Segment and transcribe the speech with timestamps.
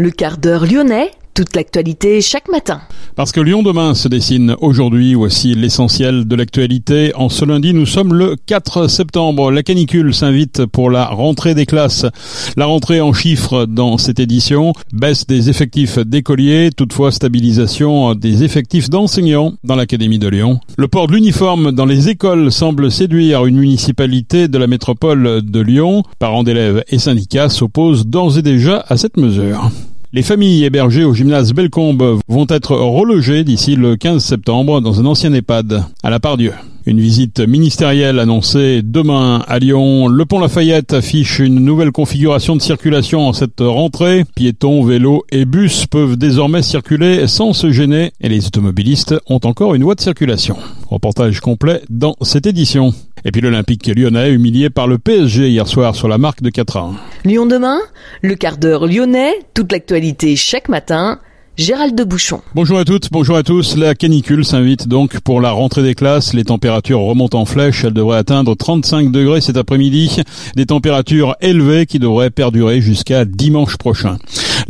[0.00, 2.80] Le quart d'heure lyonnais, toute l'actualité chaque matin.
[3.16, 7.12] Parce que Lyon demain se dessine aujourd'hui, voici l'essentiel de l'actualité.
[7.16, 9.50] En ce lundi, nous sommes le 4 septembre.
[9.50, 12.06] La canicule s'invite pour la rentrée des classes.
[12.56, 18.88] La rentrée en chiffres dans cette édition, baisse des effectifs d'écoliers, toutefois stabilisation des effectifs
[18.88, 20.60] d'enseignants dans l'Académie de Lyon.
[20.76, 25.60] Le port de l'uniforme dans les écoles semble séduire une municipalité de la métropole de
[25.60, 26.04] Lyon.
[26.20, 29.70] Parents d'élèves et syndicats s'opposent d'ores et déjà à cette mesure.
[30.10, 35.04] Les familles hébergées au gymnase Bellecombe vont être relogées d'ici le 15 septembre dans un
[35.04, 36.54] ancien EHPAD à la Pardieu.
[36.88, 40.08] Une visite ministérielle annoncée demain à Lyon.
[40.08, 44.24] Le pont Lafayette affiche une nouvelle configuration de circulation en cette rentrée.
[44.34, 49.74] Piétons, vélos et bus peuvent désormais circuler sans se gêner et les automobilistes ont encore
[49.74, 50.56] une voie de circulation.
[50.88, 52.94] Reportage complet dans cette édition.
[53.26, 56.78] Et puis l'Olympique lyonnais humilié par le PSG hier soir sur la marque de 4
[56.78, 56.94] 1.
[57.26, 57.80] Lyon demain,
[58.22, 61.18] le quart d'heure lyonnais, toute l'actualité chaque matin
[61.58, 62.40] Gérald de Bouchon.
[62.54, 63.76] Bonjour à toutes, bonjour à tous.
[63.76, 66.32] La canicule s'invite donc pour la rentrée des classes.
[66.32, 67.82] Les températures remontent en flèche.
[67.82, 70.22] Elles devraient atteindre 35 degrés cet après-midi.
[70.54, 74.18] Des températures élevées qui devraient perdurer jusqu'à dimanche prochain.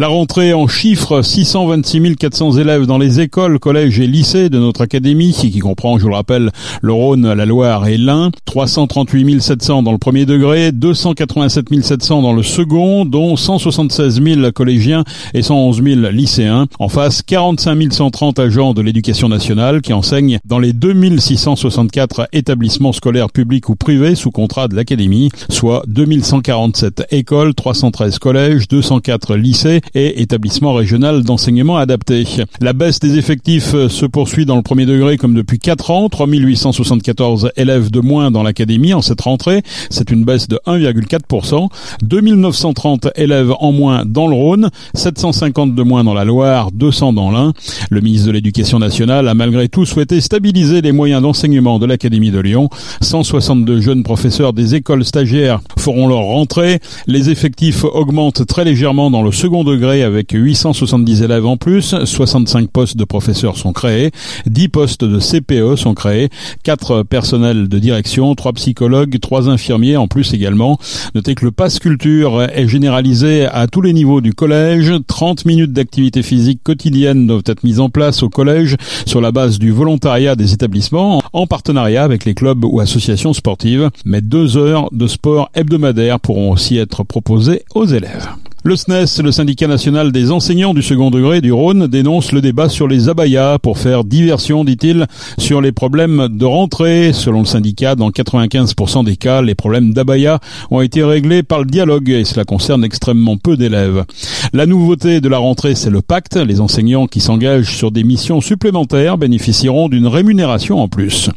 [0.01, 4.83] La rentrée en chiffres, 626 400 élèves dans les écoles, collèges et lycées de notre
[4.83, 8.31] académie, qui comprend, je vous le rappelle, le Rhône, la Loire et l'Ain.
[8.45, 15.03] 338 700 dans le premier degré, 287 700 dans le second, dont 176 000 collégiens
[15.35, 16.69] et 111 000 lycéens.
[16.79, 23.31] En face, 45 130 agents de l'éducation nationale qui enseignent dans les 2664 établissements scolaires
[23.31, 30.23] publics ou privés sous contrat de l'académie, soit 2147 écoles, 313 collèges, 204 lycées et
[30.23, 32.25] établissements régionaux d'enseignement adapté.
[32.61, 37.53] La baisse des effectifs se poursuit dans le premier degré comme depuis 4 ans, 3874
[37.57, 41.69] élèves de moins dans l'académie en cette rentrée, c'est une baisse de 1,4%,
[42.03, 47.31] 2930 élèves en moins dans le Rhône, 750 de moins dans la Loire, 200 dans
[47.31, 47.53] l'un.
[47.91, 52.31] Le ministre de l'Éducation nationale a malgré tout souhaité stabiliser les moyens d'enseignement de l'Académie
[52.31, 52.69] de Lyon.
[53.01, 56.81] 162 jeunes professeurs des écoles stagiaires feront leur rentrée.
[57.07, 61.95] Les effectifs augmentent très légèrement dans le second degré avec 870 élèves en plus.
[62.05, 64.11] 65 postes de professeurs sont créés.
[64.47, 66.29] 10 postes de CPE sont créés.
[66.65, 70.79] 4 personnels de direction, 3 psychologues, 3 infirmiers en plus également.
[71.15, 74.93] Notez que le pass culture est généralisé à tous les niveaux du collège.
[75.07, 79.59] 30 minutes d'activité physique quotidiennes doivent être mises en place au collège sur la base
[79.59, 83.91] du volontariat des établissements en partenariat avec les clubs ou associations sportives.
[84.05, 88.29] Mais deux heures de sport hebdomadaire pourront aussi être proposées aux élèves.
[88.65, 92.69] Le SNES, le syndicat national des enseignants du second degré du Rhône, dénonce le débat
[92.69, 95.07] sur les abayas pour faire diversion, dit-il,
[95.39, 97.13] sur les problèmes de rentrée.
[97.13, 100.41] Selon le syndicat, dans 95% des cas, les problèmes d'abaya
[100.73, 104.05] ont été réglés par le dialogue et cela concerne extrêmement peu d'élèves.
[104.53, 106.37] La nouveauté de la rentrée, c'est le pacte.
[106.37, 111.31] Les enseignants qui s'engagent sur des missions supplémentaires bénéficieront d'une rémunération en plus.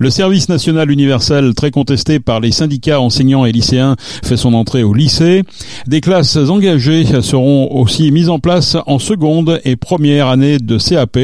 [0.00, 4.82] Le service national universel, très contesté par les syndicats enseignants et lycéens, fait son entrée
[4.82, 5.42] au lycée.
[5.86, 11.18] Des classes engagées seront aussi mises en place en seconde et première année de CAP.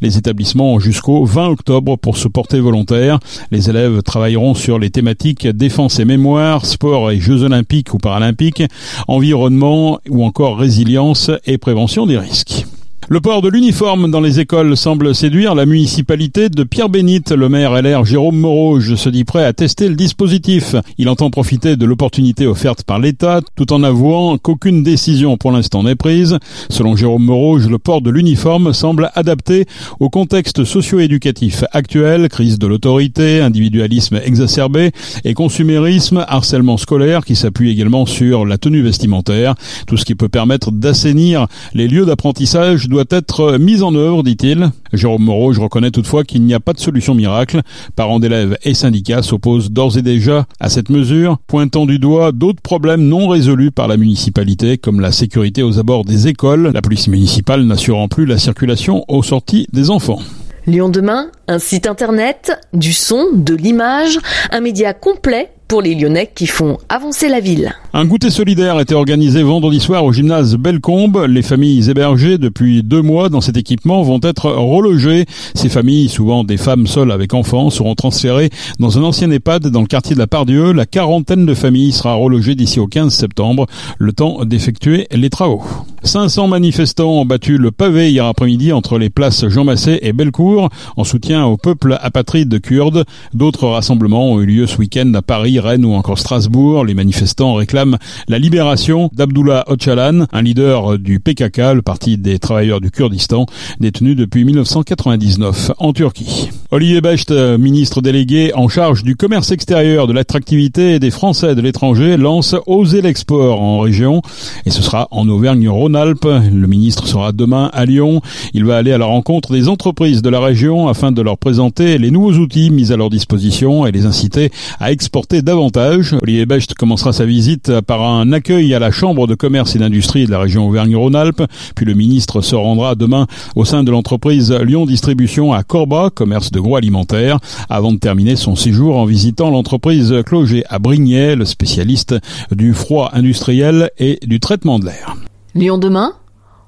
[0.00, 3.18] Les établissements ont jusqu'au 20 octobre pour se porter volontaire.
[3.50, 8.62] Les élèves travailleront sur les thématiques défense et mémoire, sport et jeux olympiques ou paralympiques,
[9.08, 12.65] environnement ou encore résilience et prévention des risques.
[13.08, 17.30] Le port de l'uniforme dans les écoles semble séduire la municipalité de Pierre-Bénite.
[17.30, 20.74] Le maire LR Jérôme Moreau se dit prêt à tester le dispositif.
[20.98, 25.84] Il entend profiter de l'opportunité offerte par l'État tout en avouant qu'aucune décision pour l'instant
[25.84, 26.36] n'est prise.
[26.68, 29.66] Selon Jérôme Moreau, le port de l'uniforme semble adapté
[30.00, 34.90] au contexte socio-éducatif actuel, crise de l'autorité, individualisme exacerbé
[35.24, 39.54] et consumérisme, harcèlement scolaire qui s'appuie également sur la tenue vestimentaire,
[39.86, 44.70] tout ce qui peut permettre d'assainir les lieux d'apprentissage doit être mise en œuvre, dit-il.
[44.94, 47.60] Jérôme Moreau, je reconnais toutefois qu'il n'y a pas de solution miracle.
[47.94, 52.62] Parents d'élèves et syndicats s'opposent d'ores et déjà à cette mesure, pointant du doigt d'autres
[52.62, 57.08] problèmes non résolus par la municipalité, comme la sécurité aux abords des écoles, la police
[57.08, 60.20] municipale n'assurant plus la circulation aux sorties des enfants.
[60.66, 64.18] Lyon demain, un site internet, du son, de l'image,
[64.50, 67.74] un média complet pour les Lyonnais qui font avancer la ville.
[67.92, 71.26] Un goûter solidaire était organisé vendredi soir au gymnase Bellecombe.
[71.28, 75.24] Les familles hébergées depuis deux mois dans cet équipement vont être relogées.
[75.54, 79.80] Ces familles, souvent des femmes seules avec enfants, seront transférées dans un ancien EHPAD dans
[79.80, 80.72] le quartier de la Pardieu.
[80.72, 83.66] La quarantaine de familles sera relogée d'ici au 15 septembre,
[83.98, 85.64] le temps d'effectuer les travaux.
[86.02, 90.68] 500 manifestants ont battu le pavé hier après-midi entre les places Jean Massé et Bellecour
[90.96, 93.04] en soutien au peuple apatride kurde.
[93.34, 96.84] D'autres rassemblements ont eu lieu ce week-end à Paris Paris, Rennes ou encore Strasbourg.
[96.84, 97.96] Les manifestants réclament
[98.28, 103.46] la libération d'Abdullah Öcalan, un leader du PKK, le parti des travailleurs du Kurdistan,
[103.80, 106.50] détenu depuis 1999 en Turquie.
[106.70, 112.16] Olivier Becht, ministre délégué en charge du commerce extérieur, de l'attractivité des Français de l'étranger,
[112.16, 114.22] lance Oser l'export en région
[114.64, 116.26] et ce sera en Auvergne-Rhône-Alpes.
[116.52, 118.20] Le ministre sera demain à Lyon.
[118.52, 121.98] Il va aller à la rencontre des entreprises de la région afin de leur présenter
[121.98, 124.50] les nouveaux outils mis à leur disposition et les inciter
[124.80, 126.16] à exporter davantage.
[126.22, 130.26] Olivier Becht commencera sa visite par un accueil à la Chambre de commerce et d'industrie
[130.26, 131.44] de la région Auvergne-Rhône-Alpes.
[131.76, 136.50] Puis le ministre se rendra demain au sein de l'entreprise Lyon Distribution à Corba, commerce
[136.50, 137.38] de gros alimentaire,
[137.70, 142.16] avant de terminer son séjour en visitant l'entreprise Cloget à Brignais, le spécialiste
[142.50, 145.14] du froid industriel et du traitement de l'air.
[145.54, 146.12] Lyon demain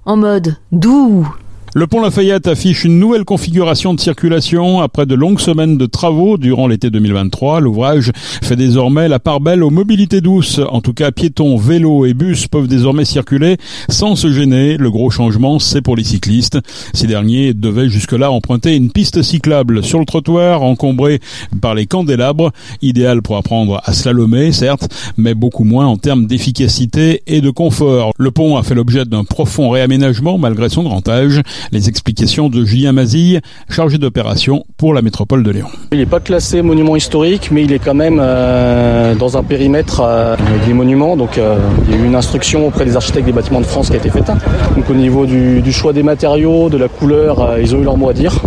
[0.05, 1.29] En mode doux
[1.75, 6.39] le pont Lafayette affiche une nouvelle configuration de circulation après de longues semaines de travaux
[6.39, 7.61] durant l'été 2023.
[7.61, 8.11] L'ouvrage
[8.43, 10.61] fait désormais la part belle aux mobilités douces.
[10.71, 13.59] En tout cas, piétons, vélos et bus peuvent désormais circuler
[13.91, 14.79] sans se gêner.
[14.79, 16.59] Le gros changement, c'est pour les cyclistes.
[16.95, 21.21] Ces derniers devaient jusque-là emprunter une piste cyclable sur le trottoir encombré
[21.61, 22.51] par les candélabres,
[22.81, 24.89] idéal pour apprendre à slalomer, certes,
[25.19, 28.13] mais beaucoup moins en termes d'efficacité et de confort.
[28.19, 31.43] Le pont a fait l'objet d'un profond réaménagement malgré son grand âge.
[31.73, 35.67] Les explications de Julien Mazille, chargé d'opération pour la métropole de Lyon.
[35.93, 40.01] Il n'est pas classé monument historique, mais il est quand même euh, dans un périmètre
[40.03, 41.17] euh, des monuments.
[41.17, 41.57] Donc euh,
[41.87, 43.99] il y a eu une instruction auprès des architectes des bâtiments de France qui a
[43.99, 44.31] été faite.
[44.77, 48.09] Donc au niveau du choix des matériaux, de la couleur, ils ont eu leur mot
[48.09, 48.41] à dire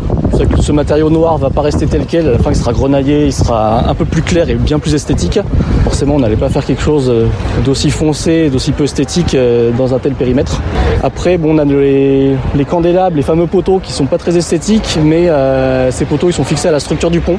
[0.59, 2.27] ce matériau noir va pas rester tel quel.
[2.27, 4.93] À la fin, il sera grenaillé, il sera un peu plus clair et bien plus
[4.93, 5.39] esthétique.
[5.83, 7.25] Forcément, on n'allait pas faire quelque chose euh,
[7.65, 10.61] d'aussi foncé, d'aussi peu esthétique euh, dans un tel périmètre.
[11.03, 14.97] Après, bon, on a les, les candélabres, les fameux poteaux qui sont pas très esthétiques,
[15.03, 17.37] mais euh, ces poteaux, ils sont fixés à la structure du pont.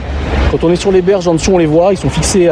[0.51, 2.51] Quand on est sur les berges en dessous, on les voit, ils sont fixés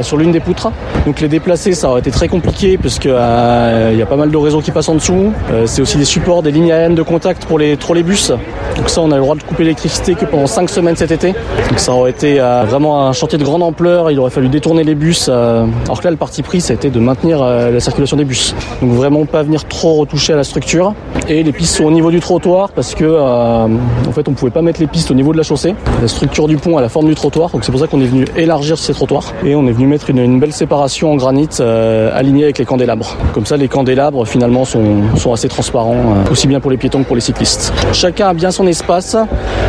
[0.00, 0.72] sur l'une des poutres.
[1.04, 4.36] Donc les déplacer, ça aurait été très compliqué parce qu'il y a pas mal de
[4.38, 5.30] réseaux qui passent en dessous.
[5.66, 8.32] c'est aussi des supports, des lignes aériennes de contact pour les trolleybus.
[8.76, 11.32] Donc ça, on a le droit de couper que pendant 5 semaines cet été.
[11.68, 14.10] Donc ça aurait été euh, vraiment un chantier de grande ampleur.
[14.10, 15.26] Il aurait fallu détourner les bus.
[15.28, 18.16] Euh, alors que là, le parti pris, ça a été de maintenir euh, la circulation
[18.16, 18.54] des bus.
[18.80, 20.94] Donc vraiment pas venir trop retoucher à la structure.
[21.28, 24.62] Et les pistes sont au niveau du trottoir parce que en fait, on pouvait pas
[24.62, 25.74] mettre les pistes au niveau de la chaussée.
[26.00, 27.50] La structure du pont a la forme du trottoir.
[27.50, 30.10] Donc c'est pour ça qu'on est venu élargir ces trottoirs et on est venu mettre
[30.10, 33.16] une, belle séparation en granit alignée avec les candélabres.
[33.32, 37.16] Comme ça, les candélabres finalement sont assez transparents, aussi bien pour les piétons que pour
[37.16, 37.72] les cyclistes.
[37.92, 39.16] Chacun a bien son espace.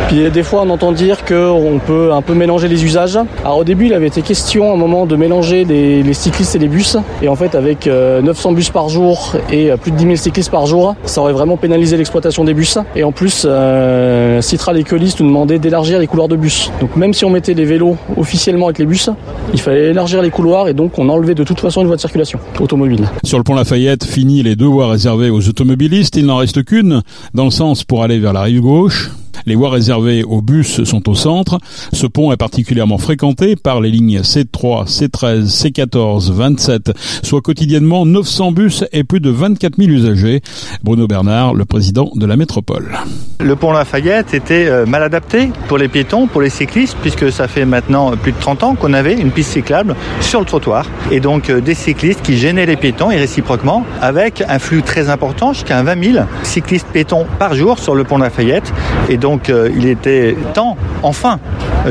[0.08, 3.18] Puis des fois, on entend dire qu'on peut un peu mélanger les usages.
[3.44, 6.58] Alors au début, il avait été question à un moment de mélanger les cyclistes et
[6.58, 6.96] les bus.
[7.22, 10.16] Et en fait, avec 900 euh, bus par jour et euh, plus de 10 000
[10.16, 12.78] cyclistes par jour, ça aurait vraiment pénalisé l'exploitation des bus.
[12.94, 16.70] Et en plus, euh, Citral et Colis nous demandaient d'élargir les couloirs de bus.
[16.80, 19.10] Donc même si on mettait les vélos officiellement avec les bus,
[19.52, 22.00] il fallait élargir les couloirs et donc on enlevait de toute façon une voie de
[22.00, 23.08] circulation automobile.
[23.24, 26.16] Sur le pont Lafayette, fini les deux voies réservées aux automobilistes.
[26.16, 27.02] Il n'en reste qu'une
[27.34, 29.10] dans le sens pour aller vers la rive gauche.
[29.44, 31.58] Les voies réservées aux bus sont au centre.
[31.92, 38.52] Ce pont est particulièrement fréquenté par les lignes C3, C13, C14, 27, soit quotidiennement 900
[38.52, 40.40] bus et plus de 24 000 usagers.
[40.82, 42.98] Bruno Bernard, le président de la métropole.
[43.40, 47.48] Le pont Lafayette était euh, mal adapté pour les piétons, pour les cyclistes, puisque ça
[47.48, 50.86] fait maintenant plus de 30 ans qu'on avait une piste cyclable sur le trottoir.
[51.10, 55.10] Et donc euh, des cyclistes qui gênaient les piétons et réciproquement, avec un flux très
[55.10, 58.72] important, jusqu'à 20 000 cyclistes piétons par jour sur le pont Lafayette.
[59.08, 61.40] Et donc euh, il était temps, enfin,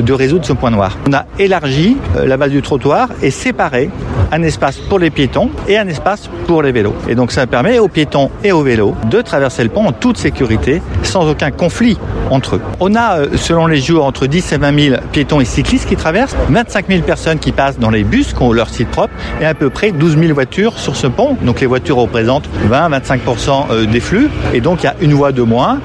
[0.02, 0.98] de résoudre ce point noir.
[1.08, 3.90] On a élargi euh, la base du trottoir et séparé
[4.32, 6.96] un espace pour les piétons et un espace pour les vélos.
[7.08, 10.18] Et donc ça permet aux piétons et aux vélos de traverser le pont en toute
[10.18, 11.98] sécurité, sans aucun conflit
[12.32, 12.62] entre eux.
[12.80, 15.96] On a, euh, selon les jours, entre 10 et 20 000 piétons et cyclistes qui
[15.96, 19.46] traversent, 25 000 personnes qui passent dans les bus qui ont leur site propre et
[19.46, 21.38] à peu près 12 000 voitures sur ce pont.
[21.44, 25.42] Donc les voitures représentent 20-25% des flux et donc il y a une voie de
[25.42, 25.80] moins.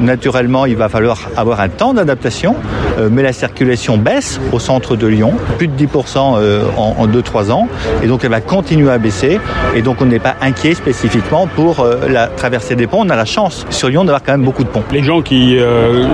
[0.00, 2.54] naturellement, il va falloir avoir un temps d'adaptation,
[2.98, 7.50] euh, mais la circulation baisse au centre de Lyon, plus de 10% euh, en 2-3
[7.50, 7.68] ans,
[8.02, 9.40] et donc elle va continuer à baisser,
[9.74, 13.00] et donc on n'est pas inquiet spécifiquement pour euh, la traversée des ponts.
[13.00, 14.84] On a la chance sur Lyon d'avoir quand même beaucoup de ponts.
[14.92, 15.58] Les gens qui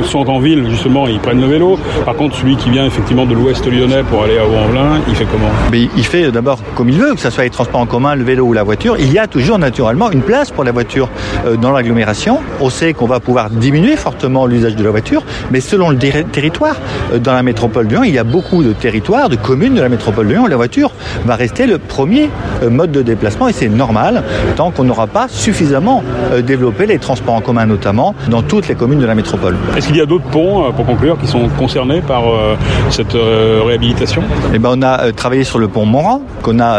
[0.04, 1.78] sont en ville, justement, ils prennent le vélo.
[2.04, 5.26] Par contre, celui qui vient effectivement de l'ouest lyonnais pour aller à Vaux-en-Velin, il fait
[5.26, 5.50] comment?
[5.70, 8.24] Mais Il fait d'abord comme il veut, que ce soit les transports en commun, le
[8.24, 8.96] vélo ou la voiture.
[8.98, 11.08] Il y a toujours naturellement une place pour la voiture
[11.60, 12.38] dans l'agglomération.
[12.60, 16.76] On sait qu'on va pouvoir diminuer fortement l'usage de la voiture, mais selon le territoire,
[17.12, 19.80] euh, dans la métropole de Lyon, il y a beaucoup de territoires, de communes de
[19.80, 20.92] la métropole de Lyon, la voiture
[21.24, 22.30] va rester le premier
[22.62, 24.22] euh, mode de déplacement et c'est normal
[24.54, 28.76] tant qu'on n'aura pas suffisamment euh, développé les transports en commun notamment dans toutes les
[28.76, 29.56] communes de la métropole.
[29.76, 32.22] Est-ce qu'il y a d'autres ponts, pour conclure, qui sont concernés par
[32.90, 34.22] cette réhabilitation?
[34.54, 36.78] Eh ben, On a travaillé sur le pont Morin qu'on a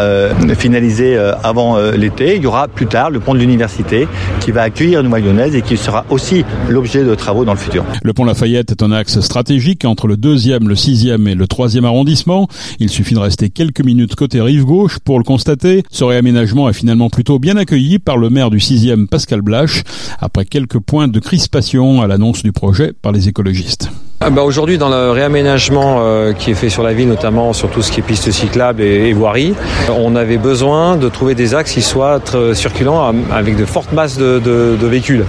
[0.56, 2.36] finalisé avant l'été.
[2.36, 4.08] Il y aura plus tard le pont de l'université
[4.40, 7.84] qui va accueillir une lyonnaise et qui sera aussi l'objet de travaux dans le futur.
[8.02, 11.86] Le pont Lafayette est un axe stratégique entre le deuxième, le sixième et le troisième
[11.86, 12.48] arrondissement.
[12.80, 15.84] Il suffit de rester quelques minutes côté rive gauche pour le constater.
[15.90, 19.84] Ce réaménagement est finalement plutôt bien accueilli par le maire du sixième, Pascal Blache,
[20.20, 23.90] après quelques points de crispation à l'annonce du projet par les écologistes.
[24.20, 27.70] Ah bah Aujourd'hui, dans le réaménagement euh, qui est fait sur la ville, notamment sur
[27.70, 29.54] tout ce qui est pistes cyclables et, et voiries,
[29.88, 32.20] on avait besoin de trouver des axes qui soient
[32.52, 35.24] circulants avec de fortes masses de véhicules.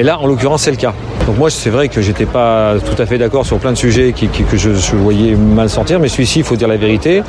[0.00, 0.94] Et là, en l'occurrence, c'est le cas.
[1.26, 4.14] Donc moi, c'est vrai que j'étais pas tout à fait d'accord sur plein de sujets
[4.14, 7.22] que je, voyais mal sortir, mais celui-ci, il faut dire la vérité,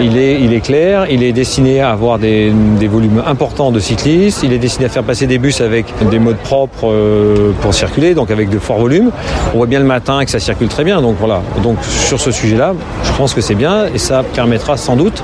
[0.00, 4.52] il est, clair, il est destiné à avoir des, des, volumes importants de cyclistes, il
[4.52, 8.32] est destiné à faire passer des bus avec des modes propres euh, pour circuler, donc
[8.32, 9.12] avec de forts volumes.
[9.54, 11.42] On voit bien le matin que ça circule très bien, donc voilà.
[11.62, 15.22] Donc sur ce sujet-là, je pense que c'est bien et ça permettra sans doute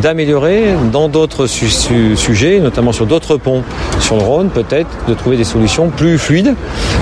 [0.00, 3.62] d'améliorer dans d'autres su su sujets, notamment sur d'autres ponts.
[4.00, 6.54] Sur le Rhône, peut-être de trouver des solutions plus fluides.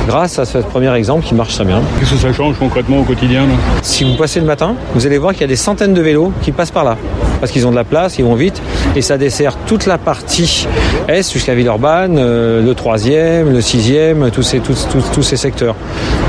[0.07, 1.81] Grâce à ce premier exemple qui marche très bien.
[1.99, 3.55] Qu'est-ce que ça change concrètement au quotidien là?
[3.83, 6.33] Si vous passez le matin, vous allez voir qu'il y a des centaines de vélos
[6.43, 6.97] qui passent par là
[7.43, 8.63] parce qu'ils ont de la place, ils vont vite
[8.95, 10.69] et ça dessert toute la partie
[11.09, 15.75] est jusqu'à Villeurbanne, euh, le troisième, le sixième, tous ces, tous, tous, tous ces secteurs.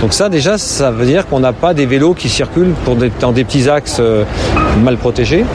[0.01, 3.31] Donc ça déjà, ça veut dire qu'on n'a pas des vélos qui circulent pour dans
[3.31, 4.23] des petits axes euh,
[4.83, 5.45] mal protégés.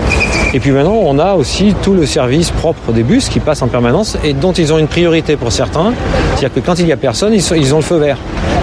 [0.54, 3.68] Et puis maintenant, on a aussi tout le service propre des bus qui passent en
[3.68, 5.92] permanence et dont ils ont une priorité pour certains.
[6.36, 8.18] C'est-à-dire que quand il n'y a personne, ils ont le feu vert.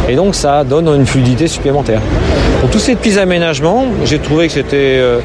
[0.08, 2.00] Et donc ça donne une fluidité supplémentaire.
[2.62, 5.20] Pour tous ces petits aménagements, j'ai trouvé que c'était euh,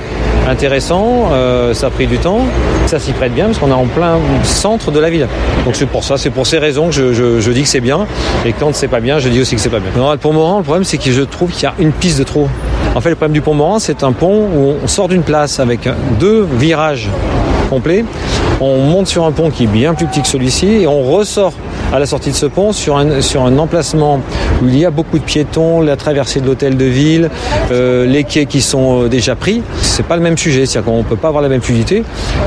[0.50, 2.40] intéressant, euh, ça a pris du temps,
[2.86, 5.28] ça s'y prête bien parce qu'on est en plein centre de la ville.
[5.64, 8.06] Donc c'est pour ça, c'est pour ces raisons que je, dis que c'est bien.
[8.44, 9.90] Et quand c'est pas bien, je dis aussi que c'est pas bien.
[9.94, 12.24] Le pont Moran, le problème c'est que je trouve qu'il y a une piste de
[12.24, 12.48] trop.
[12.94, 15.60] En fait, le problème du pont Moran, c'est un pont où on sort d'une place
[15.60, 15.88] avec
[16.18, 17.08] deux virages
[17.70, 18.04] complets.
[18.60, 21.52] On monte sur un pont qui est bien plus petit que celui-ci et on ressort
[21.92, 24.20] à la sortie de ce pont sur un, sur un emplacement
[24.62, 27.30] où il y a beaucoup de piétons, la traversée de l'hôtel de ville,
[27.72, 29.62] euh, les quais qui sont déjà pris.
[29.82, 32.04] C'est pas le même sujet, c'est-à-dire qu'on peut pas avoir la même fluidité.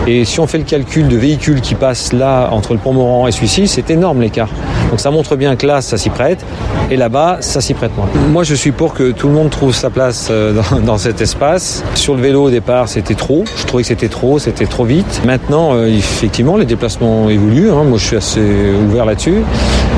[0.07, 3.27] Et si on fait le calcul de véhicules qui passent là entre le pont Moran
[3.27, 4.49] et celui-ci, c'est énorme l'écart.
[4.93, 6.45] Donc ça montre bien que là, ça s'y prête
[6.91, 8.07] et là-bas, ça s'y prête moins.
[8.31, 10.31] Moi, je suis pour que tout le monde trouve sa place
[10.71, 11.83] dans, dans cet espace.
[11.95, 13.43] Sur le vélo, au départ, c'était trop.
[13.57, 15.23] Je trouvais que c'était trop, c'était trop vite.
[15.25, 17.71] Maintenant, euh, effectivement, les déplacements évoluent.
[17.71, 17.85] Hein.
[17.85, 18.41] Moi, je suis assez
[18.87, 19.41] ouvert là-dessus.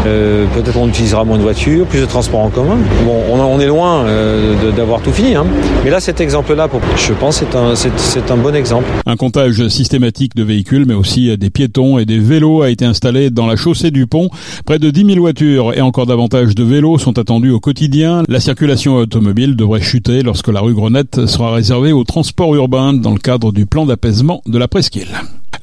[0.05, 2.77] Euh, Peut-être on utilisera moins de voitures, plus de transports en commun.
[3.03, 5.35] Bon, on, on est loin euh, d'avoir tout fini.
[5.35, 5.45] Hein.
[5.83, 8.85] Mais là, cet exemple-là, je pense, c'est un, c'est un bon exemple.
[9.05, 13.29] Un comptage systématique de véhicules, mais aussi des piétons et des vélos a été installé
[13.29, 14.29] dans la chaussée du pont.
[14.65, 18.23] Près de 10 000 voitures et encore davantage de vélos sont attendus au quotidien.
[18.27, 23.13] La circulation automobile devrait chuter lorsque la rue Grenette sera réservée au transport urbain dans
[23.13, 25.15] le cadre du plan d'apaisement de la presqu'île.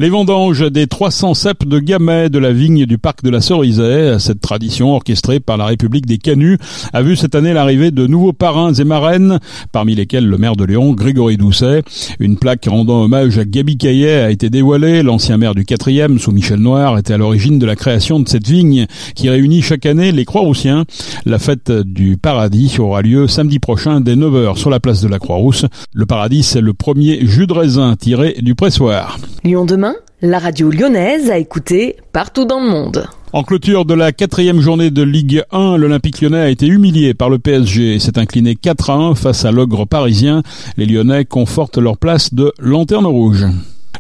[0.03, 4.19] Les vendanges des 300 cèpes de gamay de la vigne du parc de la Cerisay,
[4.19, 6.59] cette tradition orchestrée par la République des Canuts,
[6.93, 9.39] a vu cette année l'arrivée de nouveaux parrains et marraines,
[9.71, 11.85] parmi lesquels le maire de Lyon, Grégory Doucet.
[12.19, 15.05] Une plaque rendant hommage à Gabi Caillet a été dévoilée.
[15.05, 18.49] L'ancien maire du 4e, sous Michel Noir, était à l'origine de la création de cette
[18.49, 20.85] vigne qui réunit chaque année les Croix-Roussiens.
[21.27, 25.21] La fête du Paradis aura lieu samedi prochain dès 9h sur la place de la
[25.21, 25.67] Croix-Rousse.
[25.95, 29.17] Le Paradis, c'est le premier jus de raisin tiré du pressoir.
[29.45, 33.09] Lyon demain, la radio lyonnaise a écouté partout dans le monde.
[33.33, 37.31] En clôture de la quatrième journée de Ligue 1, l'Olympique lyonnais a été humilié par
[37.31, 40.43] le PSG et s'est incliné 4 à 1 face à l'ogre parisien.
[40.77, 43.47] Les Lyonnais confortent leur place de lanterne rouge.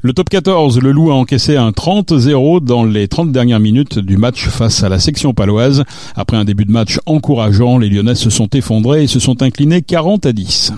[0.02, 4.16] Le top 14, le Loup a encaissé un 30-0 dans les 30 dernières minutes du
[4.16, 5.84] match face à la section paloise.
[6.16, 9.80] Après un début de match encourageant, les Lyonnais se sont effondrés et se sont inclinés
[9.80, 10.72] 40 à 10.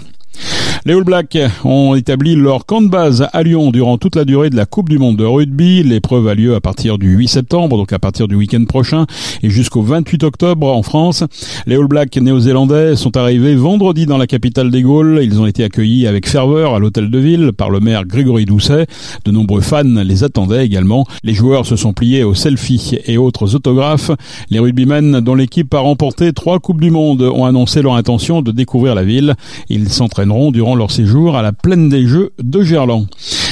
[0.87, 4.51] Les All Blacks ont établi leur camp de base à Lyon durant toute la durée
[4.51, 5.83] de la Coupe du Monde de rugby.
[5.83, 9.07] L'épreuve a lieu à partir du 8 septembre, donc à partir du week-end prochain,
[9.43, 11.25] et jusqu'au 28 octobre en France.
[11.67, 15.21] Les All Blacks néo-zélandais sont arrivés vendredi dans la capitale des Gaules.
[15.23, 18.87] Ils ont été accueillis avec ferveur à l'hôtel de ville par le maire Grégory Doucet.
[19.25, 21.07] De nombreux fans les attendaient également.
[21.23, 24.11] Les joueurs se sont pliés aux selfies et autres autographes.
[24.51, 28.51] Les rugbymen dont l'équipe a remporté trois Coupes du Monde ont annoncé leur intention de
[28.51, 29.35] découvrir la ville.
[29.71, 29.91] Ils
[30.27, 33.07] durant leur séjour à la plaine des Jeux de Gerland.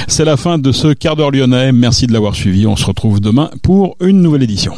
[0.07, 1.71] C'est la fin de ce quart d'heure lyonnais.
[1.71, 2.67] Merci de l'avoir suivi.
[2.67, 4.73] On se retrouve demain pour une nouvelle édition.